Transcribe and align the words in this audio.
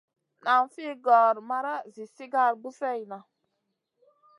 Nan 0.43 0.63
fi 0.73 0.85
gor 1.05 1.35
mara 1.49 1.75
zi 1.93 2.05
sigar 2.15 2.51
buseyna. 2.61 3.19